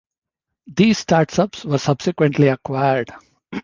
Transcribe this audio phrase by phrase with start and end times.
[0.75, 3.13] These start ups were subsequently acquired.